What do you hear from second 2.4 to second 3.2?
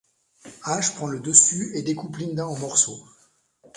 en morceaux.